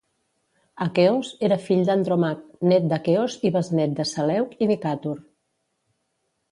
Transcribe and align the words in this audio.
Aqueos 0.85 1.29
era 1.49 1.59
fill 1.65 1.83
d'Andromac, 1.91 2.41
nét 2.73 2.89
d'Aqueos 2.95 3.39
i 3.51 3.55
besnet 3.59 3.95
de 4.01 4.09
Seleuc 4.15 4.59
I 4.67 4.71
Nicàtor. 4.75 5.23